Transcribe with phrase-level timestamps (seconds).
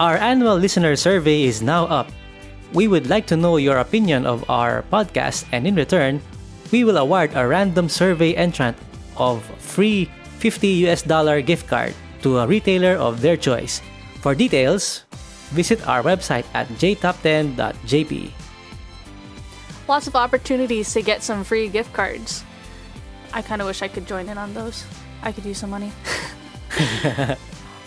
[0.00, 2.10] Our annual listener survey is now up.
[2.72, 6.20] We would like to know your opinion of our podcast and in return,
[6.72, 8.76] we will award a random survey entrant
[9.16, 10.10] of free
[10.40, 13.80] 50 US dollar gift card to a retailer of their choice.
[14.24, 15.04] For details,
[15.52, 18.32] visit our website at jtop10.jp.
[19.86, 22.42] Lots of opportunities to get some free gift cards.
[23.34, 24.84] I kind of wish I could join in on those.
[25.22, 25.92] I could use some money.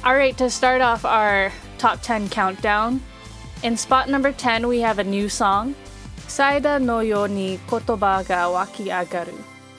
[0.03, 3.02] All right, to start off our top 10 countdown,
[3.63, 5.73] in spot number 10, we have a new song,
[6.35, 9.31] Saida no yo ni kotoba ga waki agaru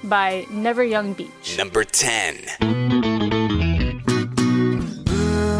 [0.03, 1.59] by Never Young Beach.
[1.59, 2.33] Number 10.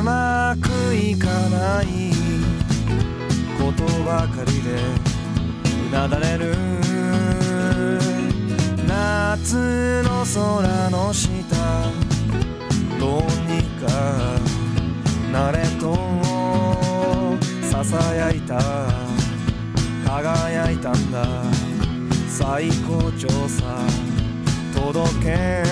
[0.01, 1.87] うまくいかない
[3.61, 4.71] ことばかりで
[5.87, 6.55] うなだれる
[8.89, 11.29] 夏の空の下
[12.99, 13.21] どう
[13.53, 14.41] にか
[15.31, 15.95] なれと
[17.71, 19.06] ささやいた
[20.07, 21.27] 輝いたんだ。
[22.29, 23.65] 最高潮さ
[24.75, 25.63] 届け。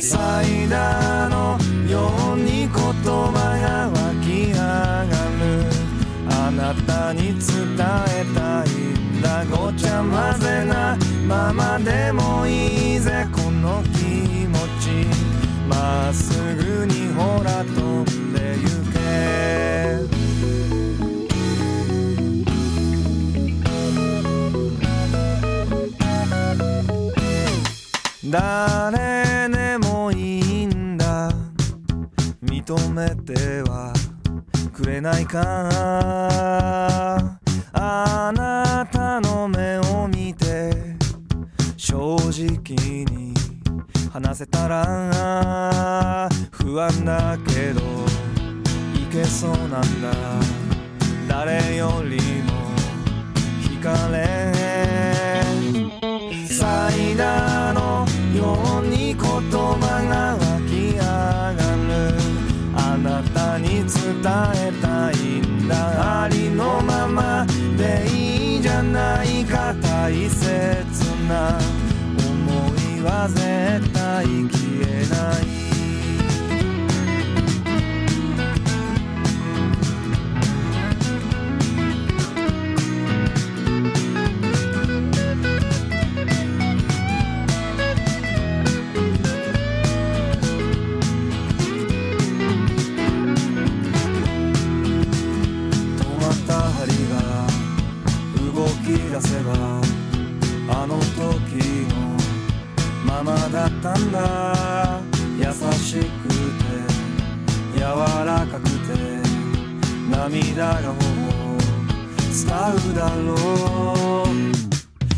[0.00, 1.58] サイダーの
[1.90, 5.04] ように言葉が湧き上が
[5.38, 5.44] る。
[6.30, 7.44] あなたに伝
[7.76, 9.44] えたいんだ。
[9.44, 13.26] ごちゃ混ぜなままでもいいぜ。
[13.32, 15.06] この気持ち。
[15.68, 16.67] まっすぐ
[28.30, 31.30] 誰でもいいんだ。
[32.44, 33.92] 認めては
[34.72, 35.68] くれないか。
[37.72, 40.70] あなたの目を見て
[41.76, 43.32] 正直に
[44.12, 47.80] 話せたら不安だけど
[48.94, 50.12] いけそうなんだ。
[51.28, 52.52] 誰よりも
[53.62, 54.52] 惹かれ。
[56.46, 57.16] サイ
[64.54, 66.24] えたいんだ。
[66.24, 69.74] ありのままでいいじゃないか。
[69.80, 70.46] 大切
[71.28, 71.58] な
[72.18, 75.37] 思いは絶対消えない。
[103.58, 105.00] ままだったんだ。
[105.38, 106.08] 優しくて
[107.74, 108.94] 柔らかくて
[110.10, 111.00] 涙がほぼ
[112.30, 112.46] 伝
[112.92, 114.26] うだろう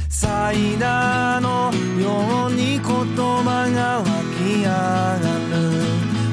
[0.08, 4.04] サイダーのように言葉が湧
[4.38, 5.60] き上がる。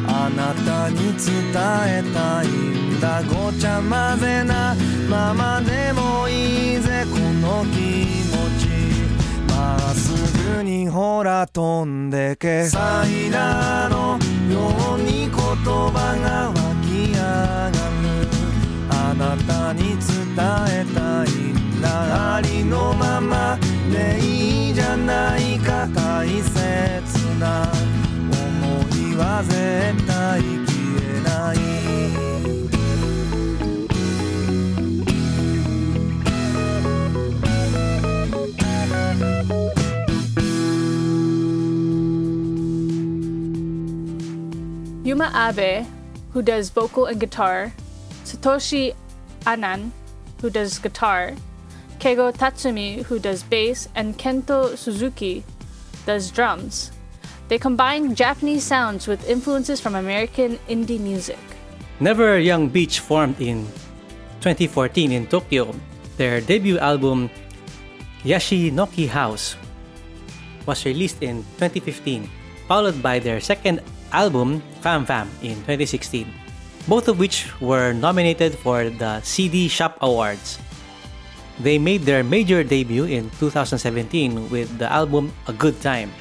[0.09, 3.21] あなたに伝えたいんだ。
[3.23, 4.75] ごちゃ混ぜな
[5.09, 8.16] ままでもいいぜこの気
[10.63, 12.65] にほら飛んでけ。
[12.65, 14.17] サイダーの
[14.51, 16.55] ように言葉が湧
[16.85, 17.77] き上がる。
[18.89, 19.97] あなたに伝
[20.69, 23.57] えたいんだありのまま
[23.91, 26.59] でいいじゃないか大切
[27.39, 27.71] な
[28.31, 28.81] 思
[29.11, 31.57] いは絶対消えない
[45.07, 45.87] 「Yuma Abe,
[46.35, 47.71] who does vocal and guitar,
[48.27, 48.91] Satoshi
[49.47, 49.93] Anan,
[50.41, 51.31] who does guitar,
[52.03, 55.45] Keigo Tatsumi, who does bass, and Kento Suzuki
[56.05, 56.91] does drums.
[57.47, 61.39] They combine Japanese sounds with influences from American indie music.
[62.01, 63.63] Never Young Beach formed in
[64.43, 65.73] 2014 in Tokyo.
[66.17, 67.29] Their debut album,
[68.27, 69.55] Yashinoki House,
[70.65, 72.29] was released in 2015,
[72.67, 73.79] followed by their second
[74.11, 76.27] album, Fam Fam, in 2016,
[76.87, 80.59] both of which were nominated for the CD Shop Awards.
[81.59, 86.11] They made their major debut in 2017 with the album A Good Time.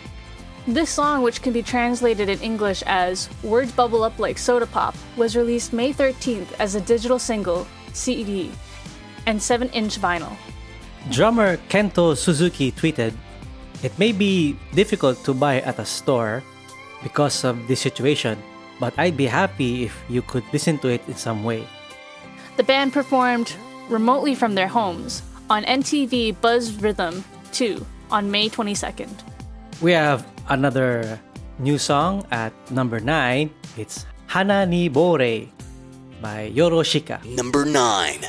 [0.67, 4.97] This song, which can be translated in English as Words Bubble Up Like Soda Pop,
[5.17, 8.51] was released May 13th as a digital single, CD,
[9.27, 10.35] and 7 inch vinyl.
[11.11, 13.15] Drummer Kento Suzuki tweeted,
[13.85, 16.43] It may be difficult to buy at a store
[17.07, 18.35] because of this situation,
[18.83, 21.63] but I'd be happy if you could listen to it in some way.
[22.59, 23.55] The band performed
[23.87, 27.23] remotely from their homes on NTV Buzz Rhythm
[27.55, 27.79] 2
[28.11, 29.15] on May 22nd.
[29.79, 31.21] We have another
[31.63, 33.55] new song at number 9.
[33.79, 35.47] It's Hana ni Bore
[36.19, 37.23] by Yorushika.
[37.39, 38.27] Number 9.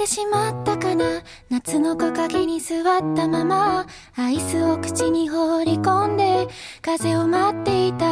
[0.00, 1.20] てしまったかな？
[1.50, 3.86] 夏の木陰に座ったまま
[4.16, 6.48] アイスを口に放り込んで
[6.80, 8.06] 風を待っていた。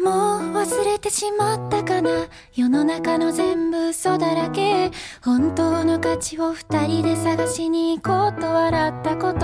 [0.00, 2.28] もう忘れてしまったかな？
[2.54, 4.92] 世の中の全部嘘だらけ。
[5.24, 9.40] 本当の価値を二人で探しに行こうと笑ったこと。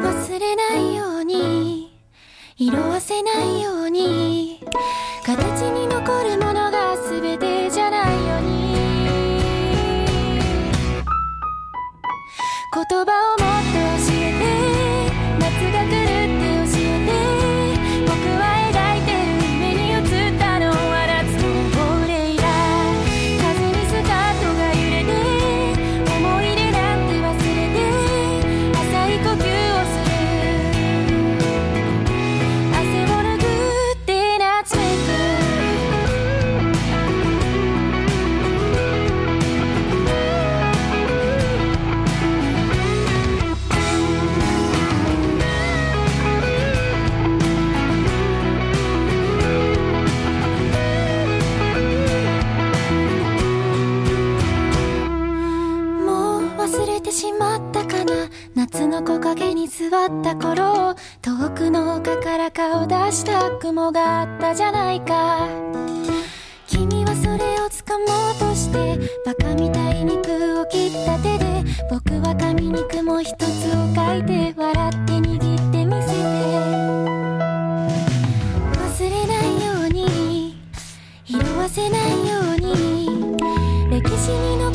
[0.00, 1.73] 忘れないように。
[2.56, 4.60] 色褪せないように。
[5.26, 8.74] 形に残るものが全てじゃないように。
[12.72, 14.23] 言葉をもっと教え
[59.90, 65.46] 座った頃遠くの丘から顔出した雲があったじゃないか。
[66.66, 71.44] 君はそれを掴もうとしてバカみたい肉を切った手で
[71.90, 73.46] 僕は紙に雲一つを
[73.94, 76.14] 書いて笑って握ってみせて。
[78.80, 80.56] 忘れないように
[81.26, 83.36] 色褪せないように
[83.90, 84.73] 歴史に残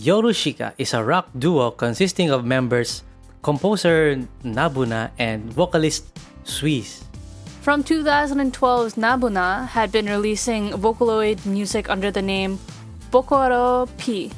[0.00, 3.02] Yorushika is a rock duo consisting of members
[3.42, 6.06] composer Nabuna and vocalist
[6.44, 7.04] Suisse.
[7.60, 12.58] From 2012, Nabuna had been releasing Vocaloid music under the name
[13.12, 14.32] Bokoro P,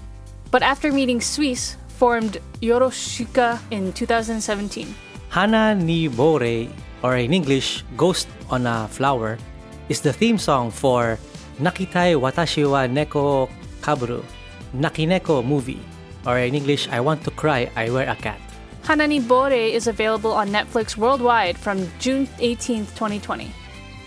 [0.50, 4.90] but after meeting Suisse, formed Yorushika in 2017.
[5.30, 6.66] Hana ni Bore,
[7.02, 9.38] or in English, Ghost on a Flower,
[9.88, 11.18] is the theme song for
[11.60, 13.48] Nakitai Watashi wa Neko
[13.80, 14.24] Kaburu,
[14.74, 15.80] Nakineko movie,
[16.26, 18.40] or in English, I want to cry, I wear a cat.
[18.84, 23.50] Hanani Bore is available on Netflix worldwide from June 18, 2020.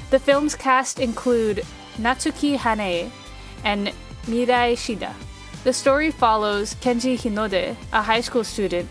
[0.09, 1.63] The film's cast include
[1.97, 3.09] Natsuki Hanae
[3.63, 3.93] and
[4.25, 5.13] Mirai Shida.
[5.63, 8.89] The story follows Kenji Hinode, a high school student,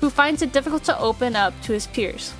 [0.00, 2.32] who finds it difficult to open up to his peers.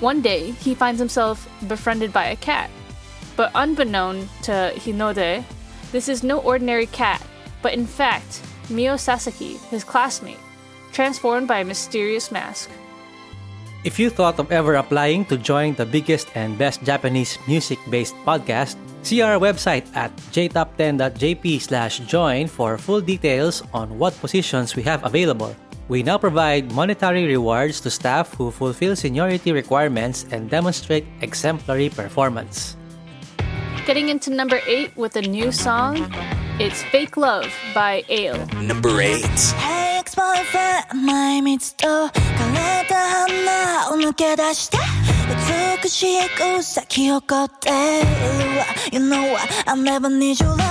[0.00, 2.70] One day, he finds himself befriended by a cat.
[3.40, 5.48] But unbeknown to Hinode,
[5.96, 7.24] this is no ordinary cat,
[7.64, 10.36] but in fact, Mio Sasaki, his classmate,
[10.92, 12.68] transformed by a mysterious mask.
[13.82, 18.76] If you thought of ever applying to join the biggest and best Japanese music-based podcast,
[19.00, 25.00] see our website at jtop10.jp slash join for full details on what positions we have
[25.02, 25.56] available.
[25.88, 32.76] We now provide monetary rewards to staff who fulfill seniority requirements and demonstrate exemplary performance
[33.90, 35.96] getting into number eight with a new song.
[36.60, 38.38] It's Fake Love by eill.
[38.62, 39.40] Number eight.
[39.58, 41.40] Hey, ex-boyfriend, my
[48.92, 49.64] You know what?
[49.66, 50.70] I never need your love.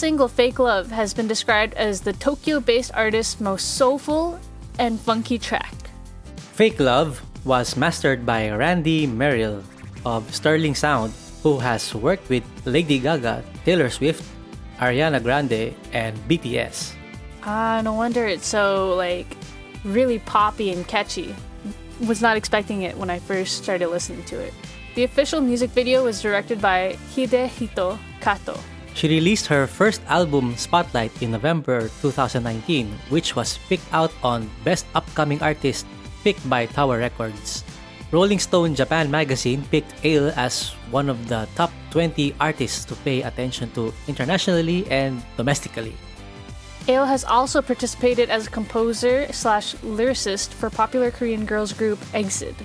[0.00, 4.40] Single Fake Love has been described as the Tokyo based artist's most soulful
[4.78, 5.76] and funky track.
[6.56, 9.62] Fake Love was mastered by Randy Merrill
[10.06, 14.24] of Sterling Sound, who has worked with Lady Gaga, Taylor Swift,
[14.78, 16.96] Ariana Grande, and BTS.
[17.44, 19.28] Ah, no wonder it's so like
[19.84, 21.36] really poppy and catchy.
[22.08, 24.54] Was not expecting it when I first started listening to it.
[24.94, 28.56] The official music video was directed by Hidehito Kato.
[28.94, 34.86] She released her first album, Spotlight, in November 2019, which was picked out on Best
[34.94, 35.86] Upcoming Artist,
[36.22, 37.64] picked by Tower Records.
[38.10, 43.22] Rolling Stone Japan magazine picked eill as one of the top 20 artists to pay
[43.22, 45.94] attention to internationally and domestically.
[46.88, 52.56] eill has also participated as a composer slash lyricist for popular Korean girls group EXID.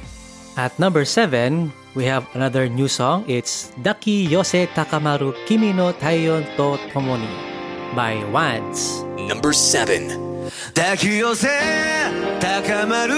[0.58, 3.23] At number 7, we have another new song.
[3.27, 7.31] It's Daki Yose Takamaru Kimi no Taion to Tomoni
[7.95, 9.03] by Wands.
[9.17, 10.36] Number 7.
[10.75, 11.47] 抱き寄せ
[12.39, 13.15] 高まる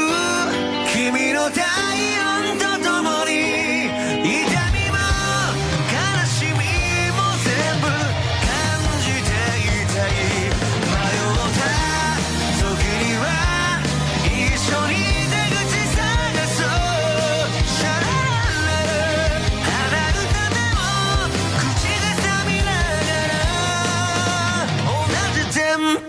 [0.93, 1.96] 君の太陽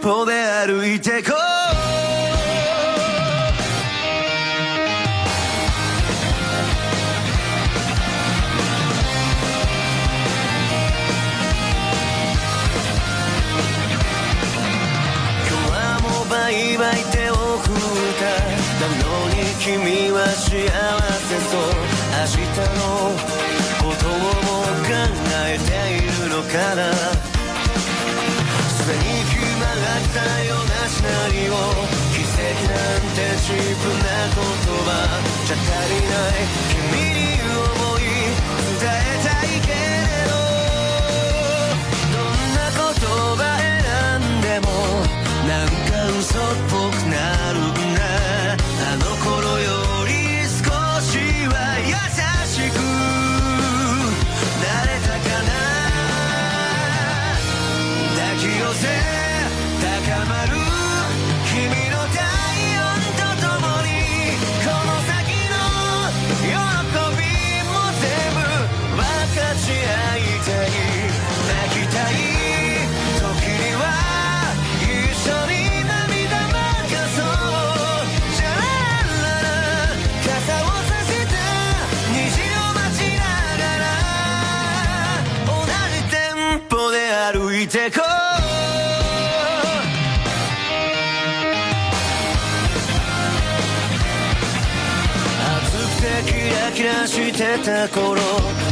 [0.08, 1.36] テンポで歩いてこう。
[15.46, 17.76] 今日はもうバイバイ手を振っ
[18.16, 18.24] た
[18.80, 20.58] なのに君は幸せ
[21.50, 21.60] そう。
[22.16, 22.80] 明日の
[23.78, 24.90] ことをも考
[25.46, 25.68] えて
[25.98, 27.27] いるのかな。
[29.98, 31.52] ったようなシナリオ
[32.14, 34.42] 奇跡なんてチープな言
[34.86, 34.88] 葉
[35.44, 38.02] じゃ足りない君に思い
[38.78, 40.30] 伝えたいけれど
[42.14, 42.82] どんな言
[43.36, 44.68] 葉選んでも
[45.48, 47.16] なんか嘘っぽくな
[47.52, 47.87] る
[97.38, 98.20] てた頃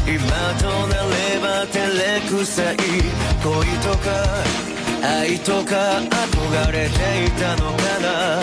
[0.08, 0.18] 今
[0.58, 4.10] となれば照れくさい恋とか
[5.04, 8.42] 愛とか憧れていたのかな。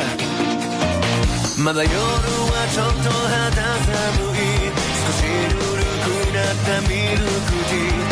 [1.62, 1.99] まだ夜は
[2.71, 4.39] ちょっと肌寒い。
[5.03, 7.31] 少しぬるくなったミルク
[7.67, 8.02] ティー。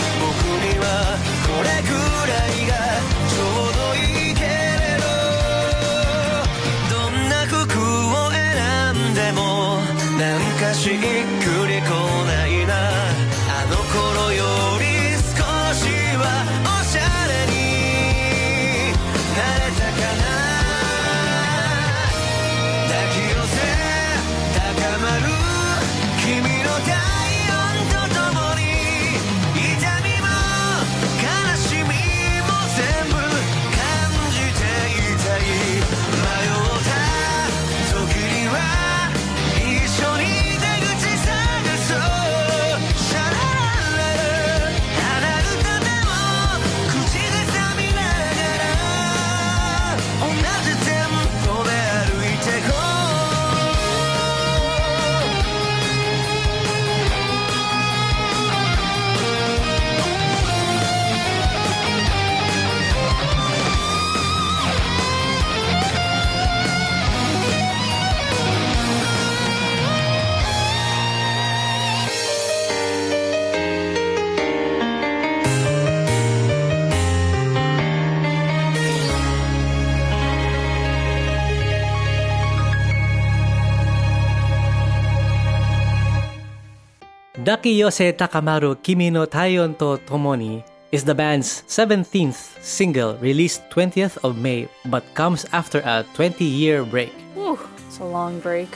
[87.51, 94.37] Dakiyose Takamaru Kimi no Taion to Tomoni is the band's 17th single released 20th of
[94.37, 97.11] May but comes after a 20-year break.
[97.35, 98.71] Whew, it's a long break.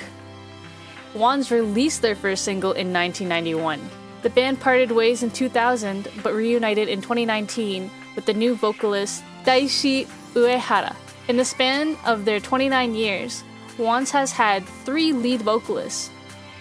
[1.14, 3.80] Wands released their first single in 1991.
[4.24, 10.06] The band parted ways in 2000 but reunited in 2019 with the new vocalist Daishi
[10.34, 10.94] Uehara.
[11.30, 13.42] In the span of their 29 years,
[13.80, 16.12] Wands has had three lead vocalists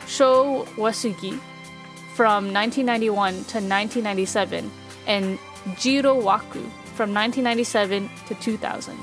[0.06, 1.40] Sho Uesugi
[2.14, 4.70] from 1991 to 1997
[5.06, 5.38] and
[5.76, 6.62] Jiro Waku
[6.94, 8.94] from 1997 to 2000.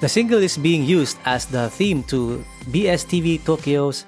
[0.00, 4.04] The single is being used as the theme to BSTV Tokyo's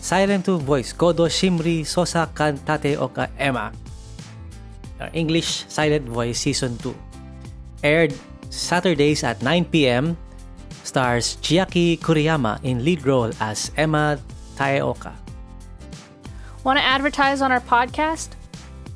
[0.00, 3.72] Silent to Voice Kodo Shinri Sosa Kantate Oka Emma
[5.12, 6.94] English Silent Voice Season 2.
[7.82, 8.14] Aired
[8.48, 10.16] Saturdays at 9 p.m.
[10.84, 14.16] Stars Chiaki Kuriyama in lead role as Emma
[14.56, 15.25] Taeoka.
[16.66, 18.30] Want to advertise on our podcast?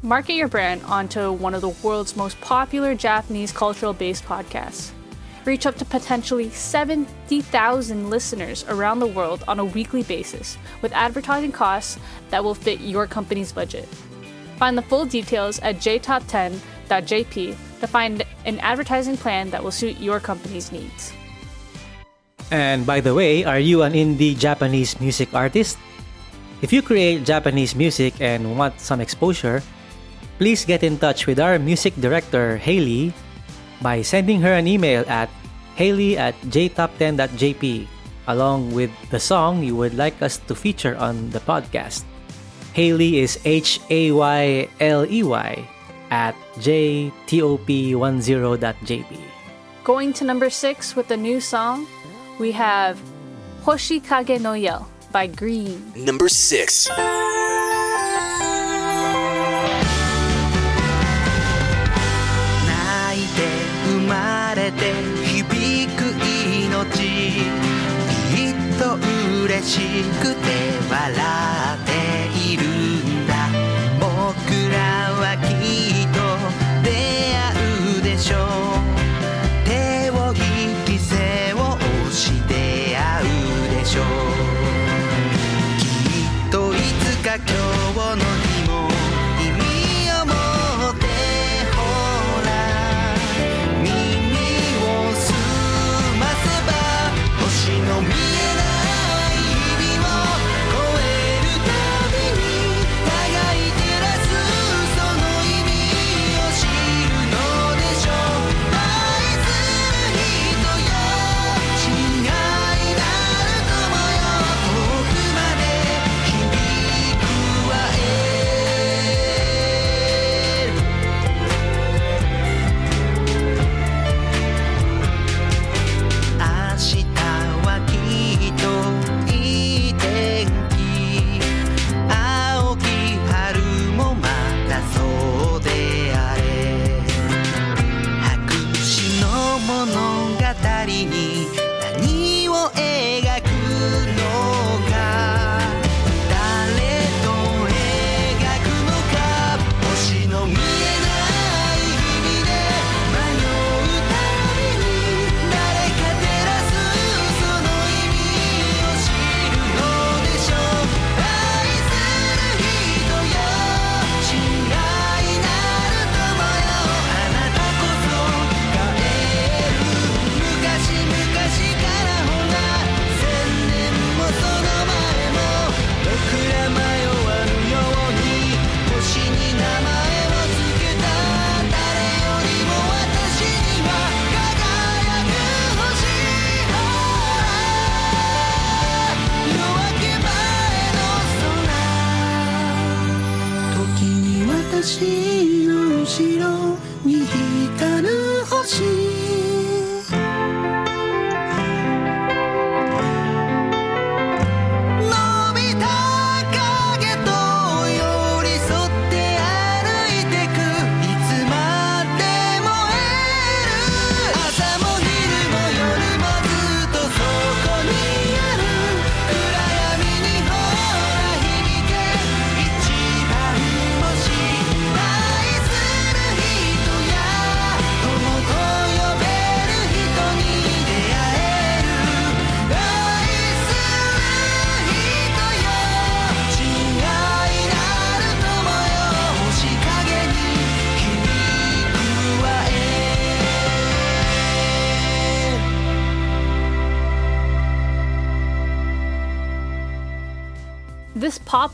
[0.02, 4.90] Market your brand onto one of the world's most popular Japanese cultural based podcasts.
[5.44, 11.52] Reach up to potentially 70,000 listeners around the world on a weekly basis with advertising
[11.52, 11.96] costs
[12.30, 13.86] that will fit your company's budget.
[14.56, 20.18] Find the full details at jtop10.jp to find an advertising plan that will suit your
[20.18, 21.12] company's needs.
[22.50, 25.78] And by the way, are you an indie Japanese music artist?
[26.60, 29.62] If you create Japanese music and want some exposure,
[30.36, 33.12] please get in touch with our music director, Haley,
[33.80, 35.32] by sending her an email at
[35.76, 37.88] haley at jtop10.jp
[38.28, 42.04] along with the song you would like us to feature on the podcast.
[42.76, 45.64] Haley is H A Y L E Y
[46.12, 47.52] at jtop10.jp.
[49.82, 51.88] Going to number six with the new song,
[52.38, 53.00] we have
[53.64, 55.92] Hoshikage no Yell by Green.
[55.96, 56.88] Number 6.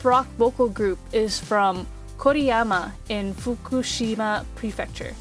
[0.07, 1.85] Rock vocal group is from
[2.17, 5.15] Koriyama in Fukushima Prefecture,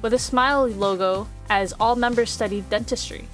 [0.00, 3.28] with a smiley logo as all members studied dentistry.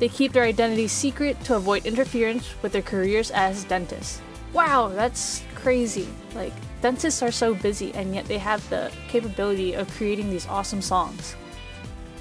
[0.00, 4.20] They keep their identity secret to avoid interference with their careers as dentists.
[4.52, 6.08] Wow, that's crazy.
[6.34, 10.82] Like, dentists are so busy and yet they have the capability of creating these awesome
[10.82, 11.36] songs.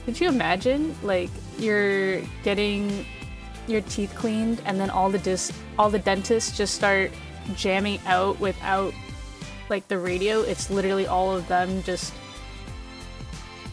[0.05, 3.03] Could you imagine, like, you're getting
[3.67, 7.09] your teeth cleaned and then all the dis- all the dentists just start
[7.53, 8.93] jamming out without
[9.69, 12.13] like the radio it's literally all of them just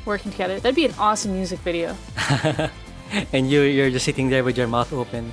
[0.04, 1.96] working together that'd be an awesome music video
[3.32, 5.32] and you you're just sitting there with your mouth open.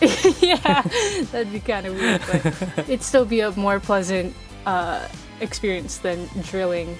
[0.40, 0.82] yeah
[1.30, 4.34] that'd be kind of weird but it'd still be a more pleasant
[4.66, 5.06] uh,
[5.40, 6.96] experience than drilling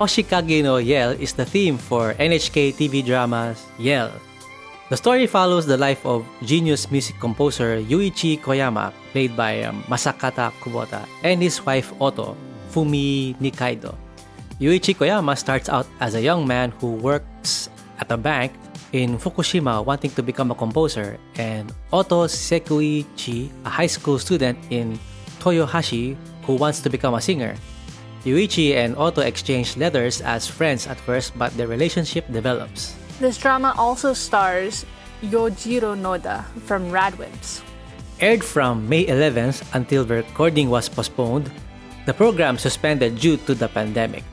[0.00, 4.12] Hoshikage no Yell is the theme for NHK TV dramas Yell.
[4.88, 10.52] The story follows the life of genius music composer Yuichi Koyama, played by um, Masataka
[10.62, 12.36] Kubota, and his wife Otto,
[12.70, 13.96] Fumi Nikaido.
[14.60, 17.68] Yuichi Koyama starts out as a young man who works
[17.98, 18.52] at a bank
[18.92, 25.00] in Fukushima wanting to become a composer, and Otto Sekiuchi, a high school student in
[25.40, 27.56] Toyohashi who wants to become a singer.
[28.22, 32.94] Yuichi and Otto exchange letters as friends at first, but their relationship develops.
[33.20, 34.84] This drama also stars
[35.22, 37.62] yojiro noda from radwimps
[38.18, 41.52] Aired from May 11th until the recording was postponed,
[42.06, 44.24] the program suspended due to the pandemic.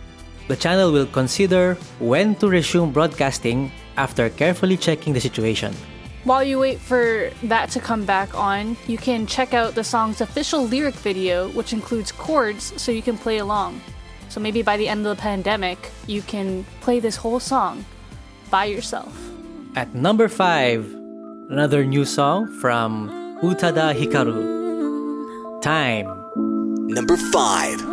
[0.47, 5.75] The channel will consider when to resume broadcasting after carefully checking the situation.
[6.23, 10.21] While you wait for that to come back on, you can check out the song's
[10.21, 13.81] official lyric video, which includes chords so you can play along.
[14.29, 17.83] So maybe by the end of the pandemic, you can play this whole song
[18.53, 19.09] by yourself.
[19.75, 20.85] At number 5,
[21.49, 23.09] another new song from
[23.41, 24.45] Utada Hikaru.
[25.65, 26.05] Time.
[26.85, 27.92] Number 5.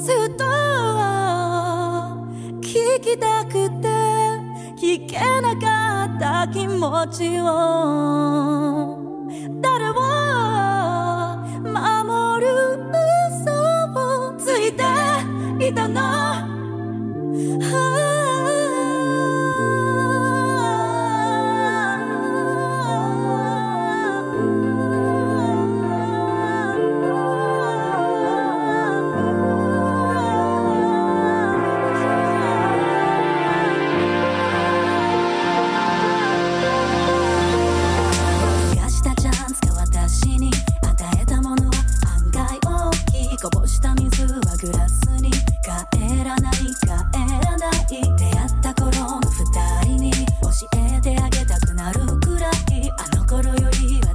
[0.00, 0.44] ずっと
[2.60, 3.88] 聞きたくて
[4.80, 7.44] 聞けなかった気持ちを。
[9.60, 9.92] 誰を
[11.62, 12.48] 守る
[13.44, 13.52] 嘘
[13.92, 14.82] をついて
[15.68, 16.00] いたの？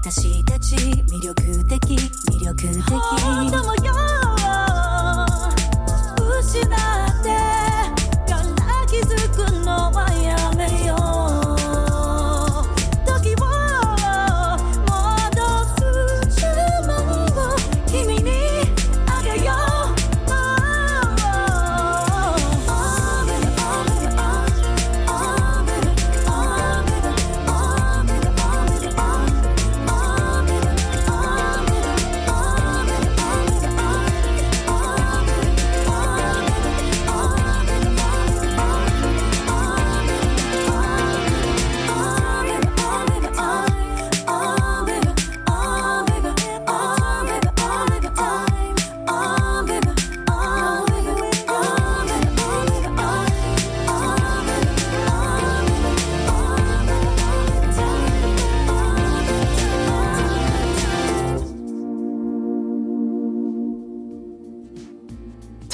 [0.06, 0.76] 私たち
[1.10, 1.80] 魅力的
[2.28, 4.25] 魅力的。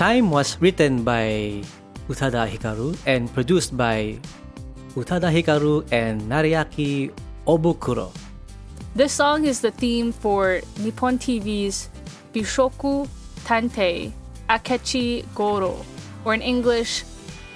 [0.01, 1.61] Time was written by
[2.09, 4.17] Utada Hikaru and produced by
[4.97, 7.13] Utada Hikaru and Nariaki
[7.45, 8.09] Obukuro.
[8.95, 11.93] This song is the theme for Nippon TV's
[12.33, 13.07] Bishoku
[13.45, 14.11] Tantei
[14.49, 15.85] Akechi Goro,
[16.25, 17.05] or in English,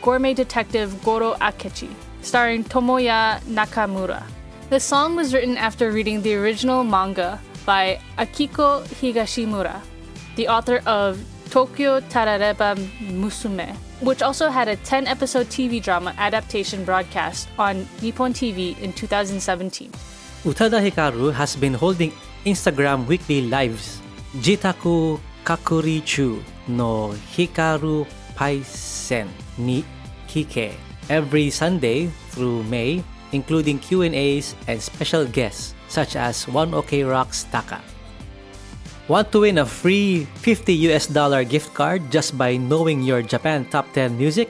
[0.03, 1.89] Gourmet Detective Goro Akechi,
[2.21, 4.21] starring Tomoya Nakamura.
[4.69, 9.81] The song was written after reading the original manga by Akiko Higashimura,
[10.35, 11.17] the author of
[11.49, 18.33] Tokyo Tarareba Musume, which also had a 10 episode TV drama adaptation broadcast on Nippon
[18.33, 19.91] TV in 2017.
[20.43, 22.11] Utada Hikaru has been holding
[22.45, 24.01] Instagram weekly lives
[24.37, 29.27] Jitaku Kakurichu no Hikaru Paisen
[29.57, 29.85] ni
[30.27, 30.75] Kike
[31.09, 37.94] every Sunday through May, including Q&As and special guests such as One OK Rocks Taka.
[39.05, 43.61] Want to win a free 50 US dollar gift card just by knowing your Japan
[43.69, 44.49] Top 10 music?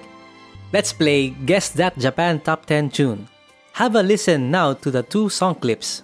[0.72, 3.28] Let's play Guess That Japan Top 10 Tune.
[3.74, 6.04] Have a listen now to the two song clips.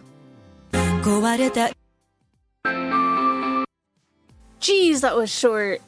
[4.59, 5.79] Geez, that was short.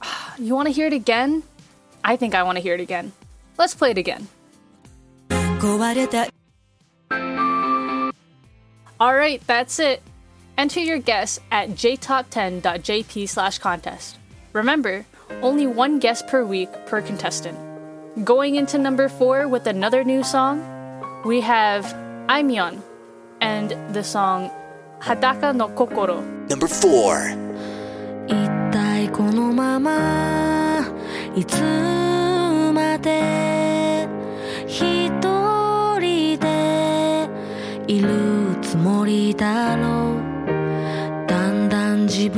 [0.38, 1.42] You want to hear it again?
[2.02, 3.12] I think I want to hear it again.
[3.58, 4.26] Let's play it again.
[8.98, 10.02] All right, that's it.
[10.58, 14.18] Enter your guess at jtop10.jp slash contest.
[14.52, 15.06] Remember,
[15.42, 17.58] only one guess per week per contestant.
[18.24, 20.62] Going into number four with another new song,
[21.24, 21.86] we have
[22.28, 22.82] Aimyon
[23.40, 24.50] and the song
[25.00, 26.20] Hadaka no Kokoro.
[26.48, 27.52] Number four.
[29.12, 30.80] このまま
[31.36, 31.60] いつ
[32.72, 34.08] まで
[34.66, 35.10] 一
[36.00, 37.28] 人で
[37.86, 40.01] いるつもりだろう
[42.22, 42.28] J'ai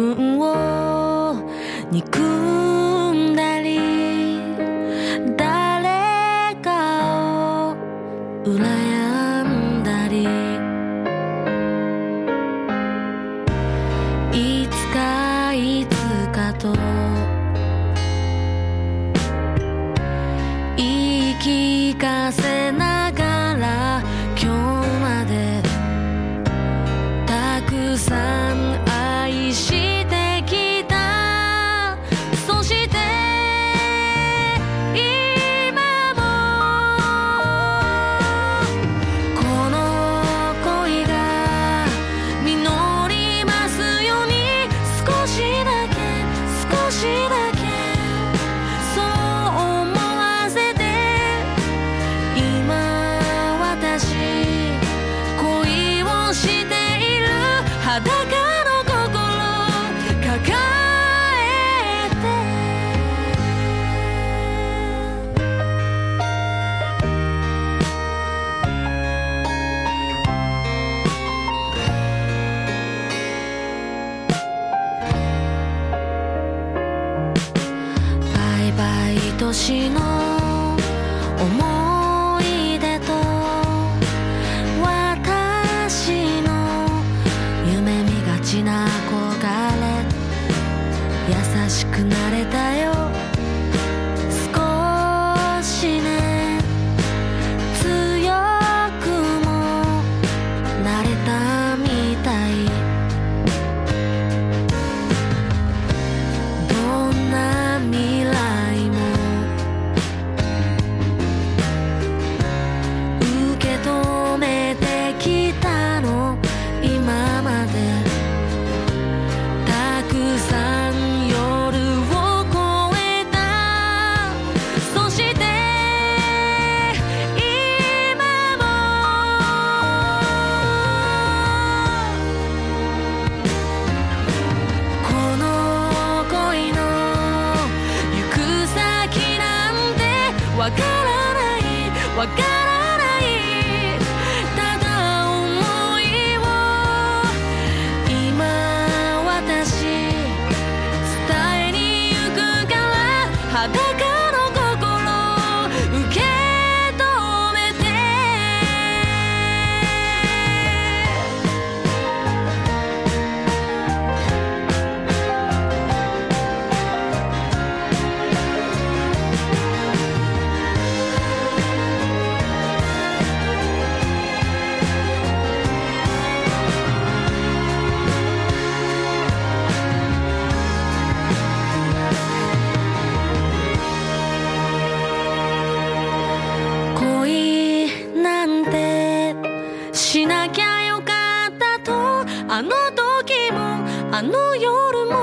[194.34, 195.13] の夜も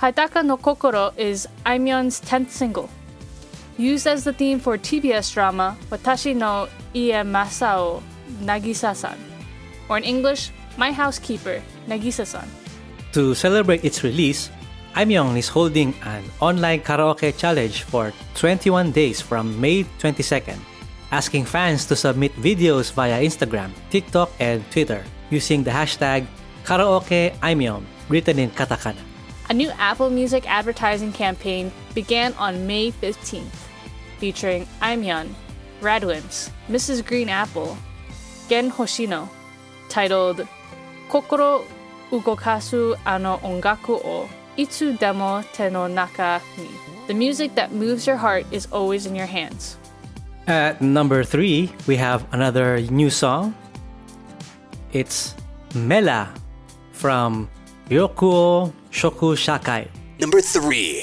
[0.00, 2.88] Hadaka no Kokoro is Aimyon's 10th single.
[3.76, 8.00] Used as the theme for TBS drama Watashi no Ie Masao
[8.40, 9.18] Nagisa-san,
[9.90, 12.48] or in English, My Housekeeper Nagisa-san.
[13.12, 14.48] To celebrate its release,
[14.96, 20.56] Aimyon is holding an online karaoke challenge for 21 days from May 22nd,
[21.12, 26.24] asking fans to submit videos via Instagram, TikTok, and Twitter using the hashtag
[26.64, 29.09] karaokeaimyon written in katakana.
[29.50, 33.50] A new Apple Music advertising campaign began on May 15th,
[34.18, 35.34] featuring Aimyon,
[35.80, 37.04] Radwimps, Mrs.
[37.04, 37.76] Green Apple,
[38.48, 39.28] Gen Hoshino,
[39.88, 40.46] titled
[41.08, 41.66] Kokoro
[42.12, 46.68] Ugokasu ano Ongaku o Itsu demo te no naka ni.
[47.08, 49.76] The music that moves your heart is always in your hands.
[50.46, 53.56] At number three, we have another new song.
[54.92, 55.34] It's
[55.74, 56.32] Mela
[56.92, 57.50] from
[57.90, 59.88] Yoku Shoku Shakai.
[60.20, 61.02] Number three.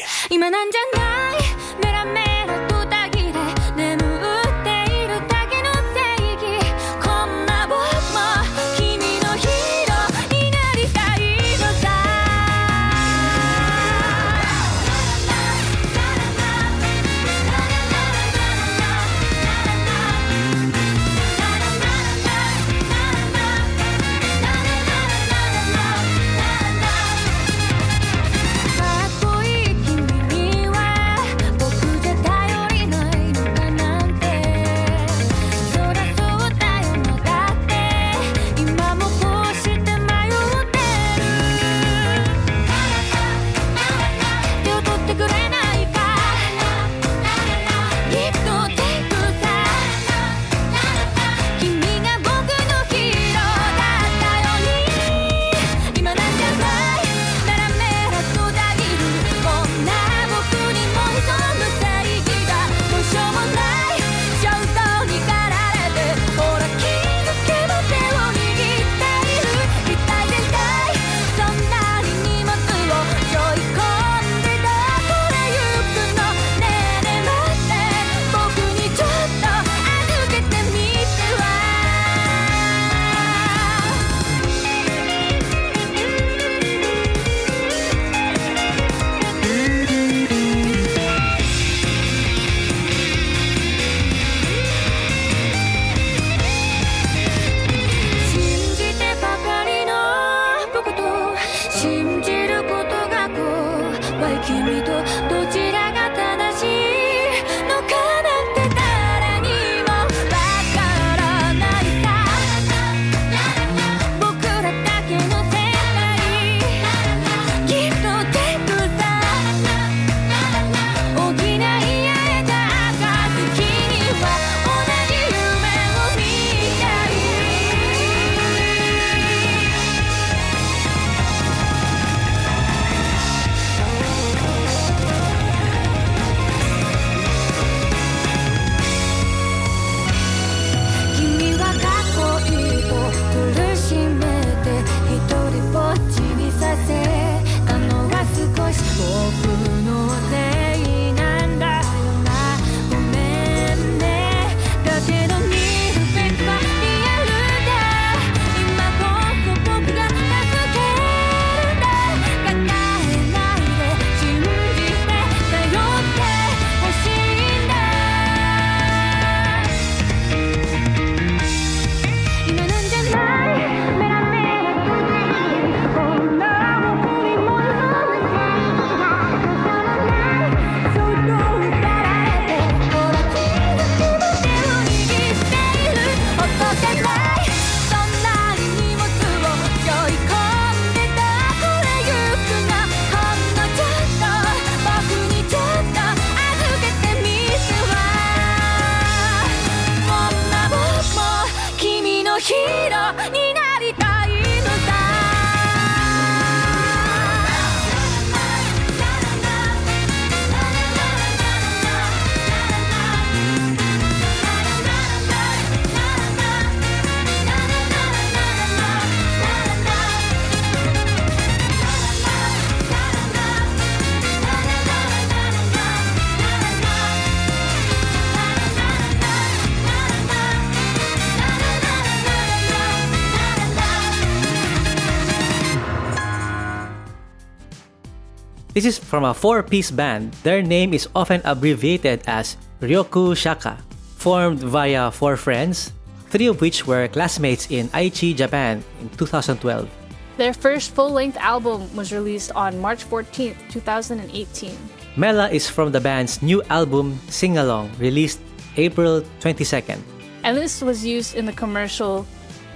[238.78, 240.38] This is from a four-piece band.
[240.46, 243.82] Their name is often abbreviated as Ryoku Shaka,
[244.22, 245.98] formed via four friends,
[246.30, 249.90] three of which were classmates in Aichi, Japan in 2012.
[250.38, 254.78] Their first full-length album was released on March 14, 2018.
[255.18, 258.40] Mela is from the band's new album Sing Along, released
[258.78, 259.98] April 22nd.
[260.44, 262.28] And this was used in the commercial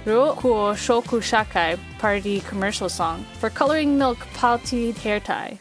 [0.04, 5.56] Ryokuoushoku Shakai party commercial song for coloring milk Pouty hair tie.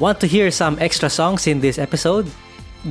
[0.00, 2.24] Want to hear some extra songs in this episode?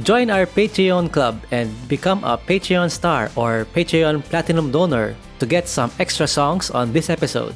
[0.06, 5.68] Join our Patreon club and become a Patreon star or Patreon platinum donor to get
[5.68, 7.56] some extra songs on this episode.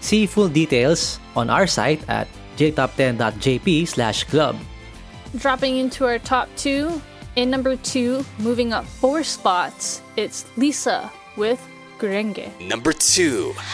[0.00, 2.26] See full details on our site at
[2.56, 4.56] jtop10.jp slash club.
[5.36, 7.00] Dropping into our top two,
[7.36, 11.62] in number two, moving up four spots, it's Lisa with
[12.00, 12.50] Gurenge.
[12.66, 13.54] Number two.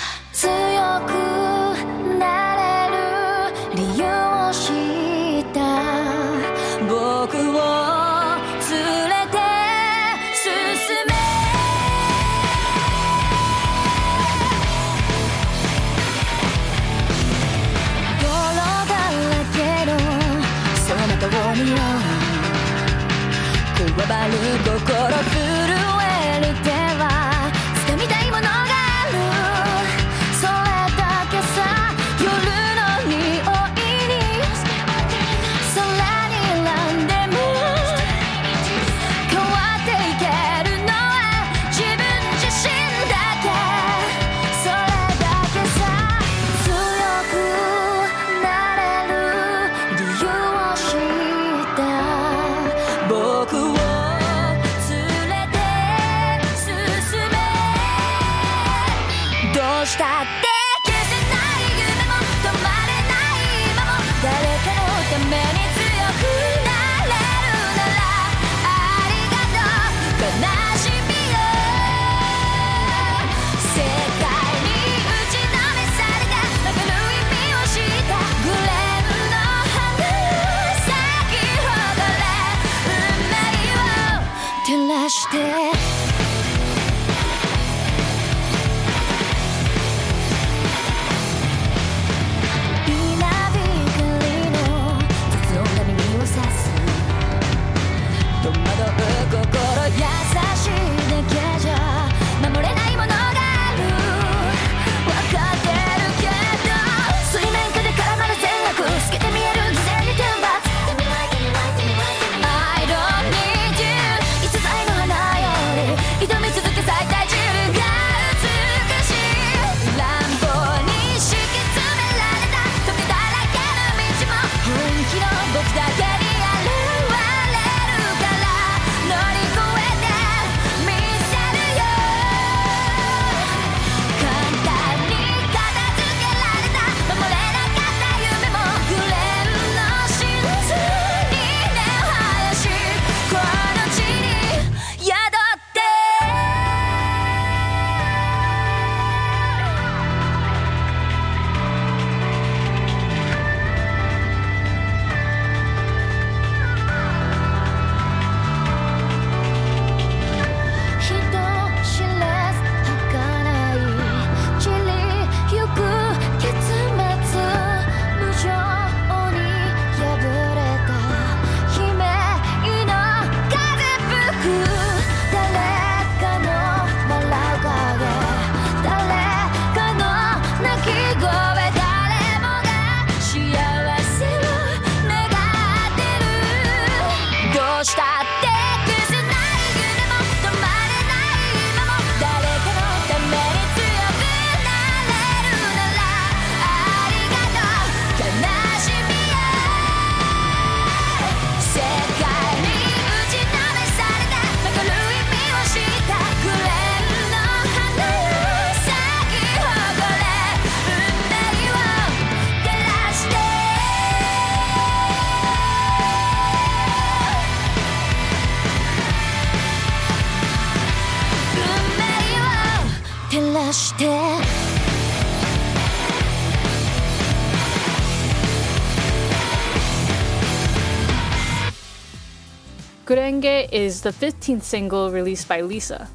[233.74, 236.08] is the 15th single released by Lisa.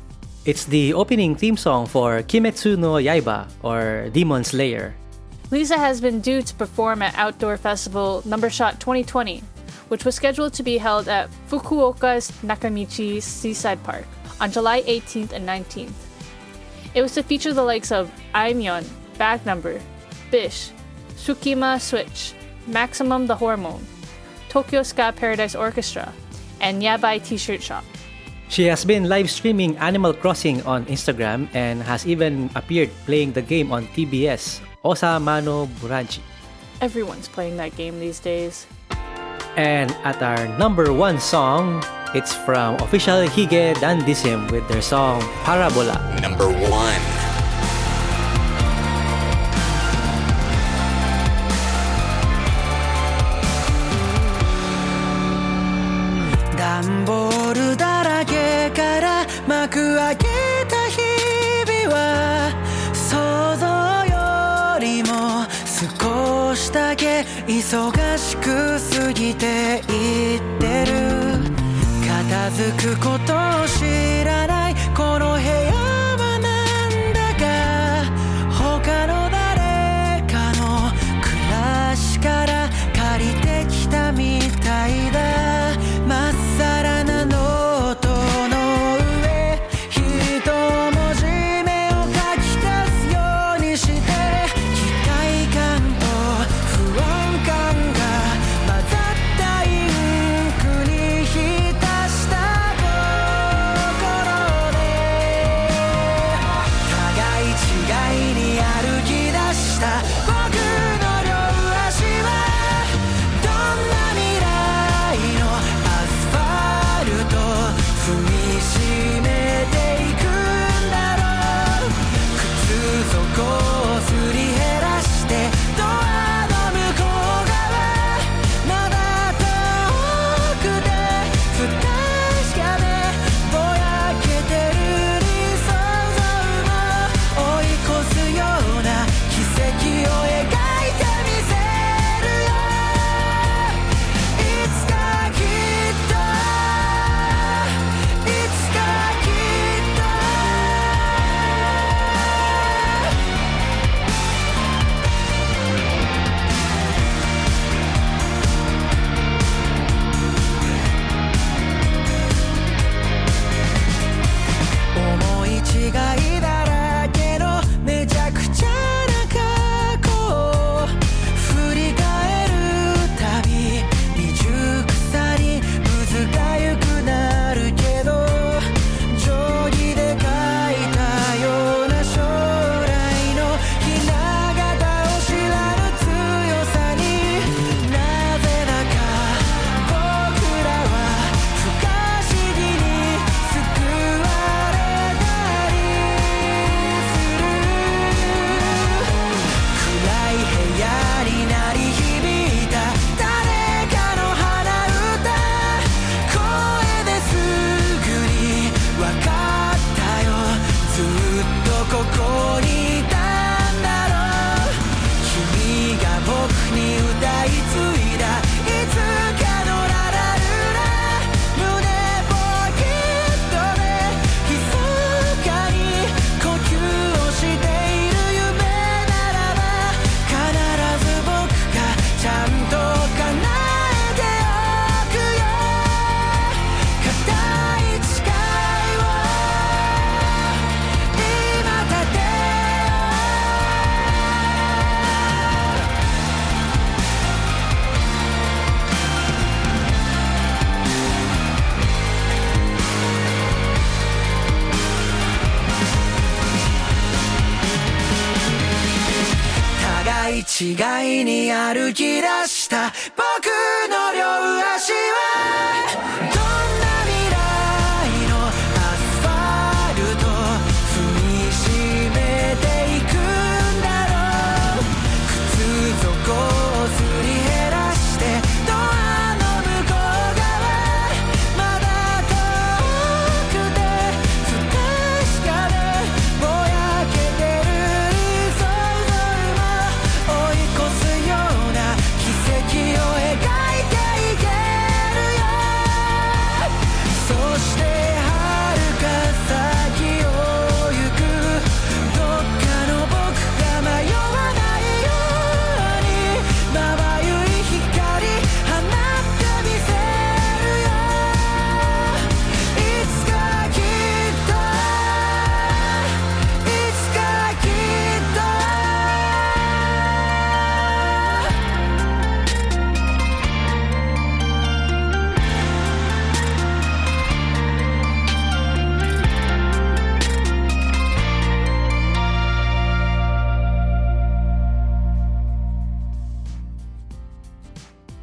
[0.46, 4.96] It's the opening theme song for Kimetsu no Yaiba, or Demon Slayer.
[5.52, 9.44] Lisa has been due to perform at outdoor festival Number Shot 2020,
[9.90, 14.08] which was scheduled to be held at Fukuoka's Nakamichi Seaside Park
[14.40, 15.92] on July 18th and 19th.
[16.96, 18.88] It was to feature the likes of Aimyon,
[19.18, 19.82] back number,
[20.32, 20.72] Bish,
[21.18, 22.34] Sukima Switch,
[22.68, 23.86] Maximum the Hormone,
[24.48, 26.14] Tokyo Ska Paradise Orchestra,
[26.62, 27.84] and Yabai T shirt shop.
[28.50, 33.46] She has been live streaming Animal Crossing on Instagram and has even appeared playing the
[33.46, 36.18] game on TBS, Ousama no Brunch.
[36.82, 38.66] Everyone's playing that game these days.
[39.56, 41.84] And at our number one song,
[42.16, 46.02] it's from official Hige Dandism with their song Parabola.
[46.22, 47.29] Number one.
[67.48, 71.50] 忙しく過ぎていってる。
[72.08, 75.89] 片付くことを知らないこの部屋。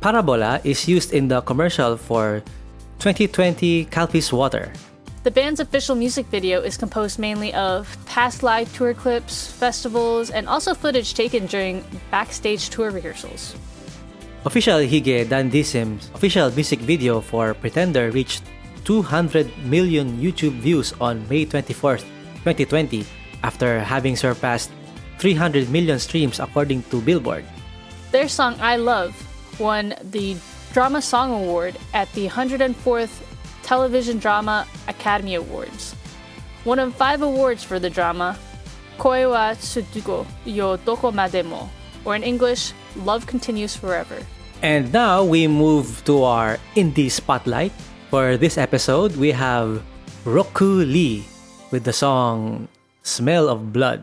[0.06, 2.38] Parabola is used in the commercial for
[3.02, 4.70] 2020 Calpis Water.
[5.24, 10.46] The band's official music video is composed mainly of past live tour clips, festivals, and
[10.46, 11.82] also footage taken during
[12.12, 13.58] backstage tour rehearsals.
[14.44, 18.44] Official Hige Dandism's official music video for Pretender reached
[18.84, 21.98] 200 million YouTube views on May 24,
[22.46, 23.02] 2020,
[23.42, 24.70] after having surpassed
[25.18, 27.44] 300 million streams according to Billboard.
[28.12, 29.25] Their song I Love
[29.58, 30.36] won the
[30.72, 33.22] Drama Song Award at the 104th
[33.62, 35.94] Television Drama Academy Awards.
[36.64, 38.38] One of five awards for the drama,
[38.98, 41.68] Koi wa Tsuzuku yo Doko Mademo,
[42.04, 42.72] or in English,
[43.04, 44.18] Love Continues Forever.
[44.62, 47.72] And now we move to our indie spotlight.
[48.10, 49.82] For this episode, we have
[50.24, 51.24] Roku Lee
[51.70, 52.68] with the song
[53.02, 54.02] Smell of Blood.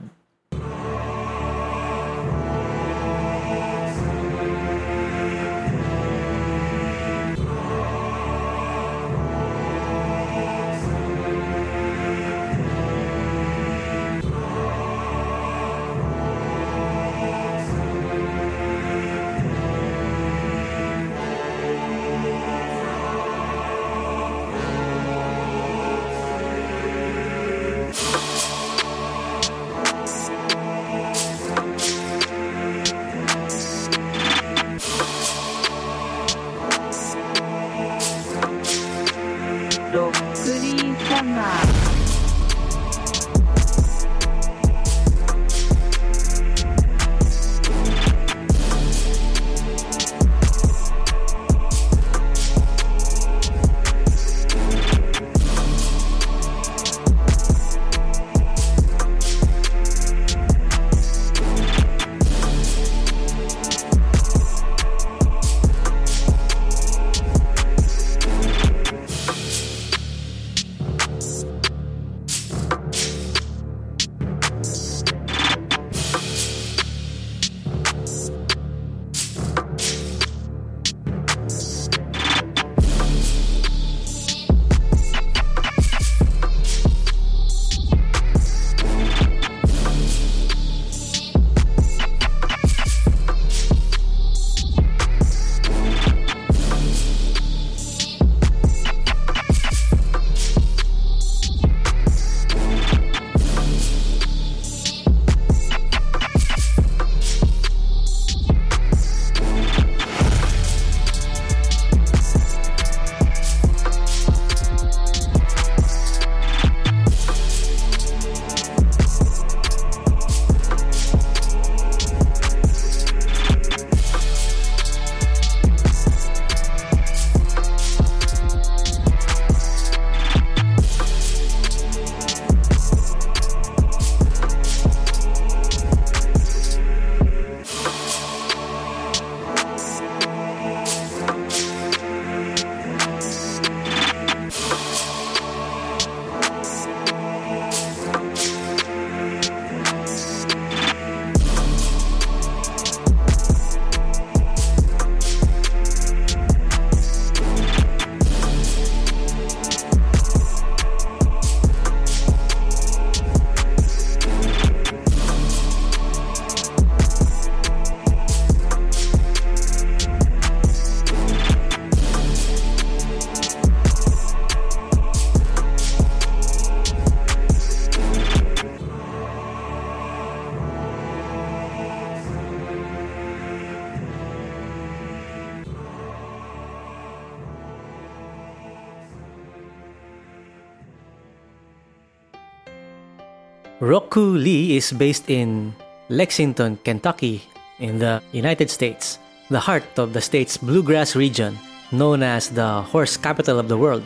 [194.14, 195.74] Roku Lee is based in
[196.08, 197.42] Lexington, Kentucky,
[197.80, 199.18] in the United States,
[199.50, 201.58] the heart of the state's bluegrass region,
[201.92, 204.04] known as the horse capital of the world.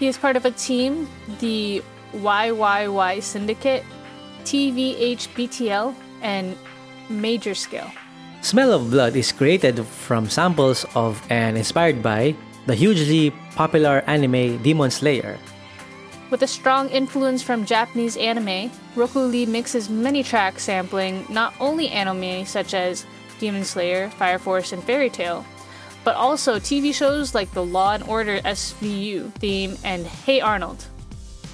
[0.00, 1.06] He is part of a team,
[1.38, 1.84] the
[2.18, 3.84] YYY Syndicate,
[4.42, 6.58] TVHBTL, and
[7.08, 7.92] Major Scale.
[8.42, 12.34] Smell of Blood is created from samples of and inspired by
[12.66, 15.38] the hugely popular anime Demon Slayer.
[16.32, 21.90] With a strong influence from Japanese anime, Roku Lee mixes many tracks sampling not only
[21.90, 23.04] anime such as
[23.38, 25.44] Demon Slayer, Fire Force, and Fairy Tail,
[26.04, 30.86] but also TV shows like the Law and Order SVU theme and Hey Arnold.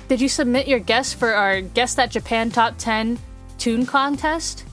[0.06, 3.18] Did you submit your guess for our Guess That Japan Top 10
[3.58, 4.64] tune contest?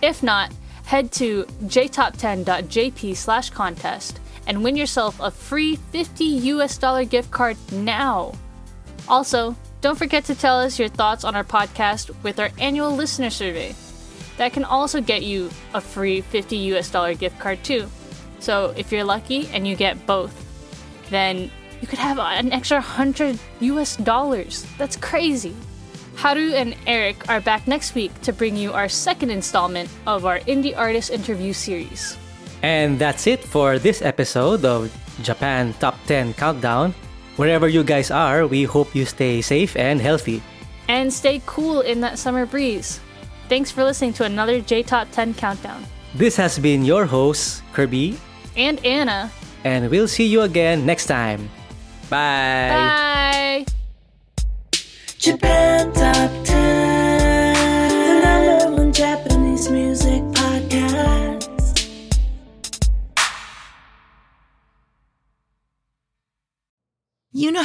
[0.00, 0.50] If not,
[0.86, 7.58] head to jtop10.jp slash contest and win yourself a free 50 US dollar gift card
[7.70, 8.32] now.
[9.08, 13.30] Also, don't forget to tell us your thoughts on our podcast with our annual listener
[13.30, 13.74] survey.
[14.36, 17.88] That can also get you a free 50 US dollar gift card too.
[18.38, 20.34] So if you're lucky and you get both,
[21.10, 21.50] then
[21.80, 24.64] you could have an extra 100 US dollars.
[24.78, 25.54] That's crazy.
[26.16, 30.38] Haru and Eric are back next week to bring you our second installment of our
[30.40, 32.16] indie artist interview series.
[32.62, 36.94] And that's it for this episode of Japan Top 10 Countdown.
[37.42, 40.38] Wherever you guys are, we hope you stay safe and healthy.
[40.86, 43.00] And stay cool in that summer breeze.
[43.48, 45.82] Thanks for listening to another J Top 10 Countdown.
[46.14, 48.14] This has been your host, Kirby,
[48.56, 49.26] And Anna.
[49.64, 51.50] and we'll see you again next time.
[52.08, 52.70] Bye.
[52.70, 53.66] Bye.
[55.18, 55.90] Japan